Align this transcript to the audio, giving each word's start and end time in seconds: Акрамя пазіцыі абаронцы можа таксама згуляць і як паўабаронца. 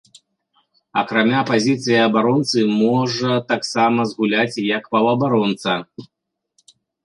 Акрамя 1.01 1.41
пазіцыі 1.49 1.99
абаронцы 2.07 2.59
можа 2.81 3.31
таксама 3.53 4.09
згуляць 4.15 4.55
і 4.65 4.69
як 4.75 4.83
паўабаронца. 4.99 5.71